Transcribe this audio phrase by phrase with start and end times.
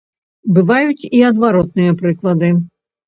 [0.57, 2.51] Бываюць і адваротныя прыклады.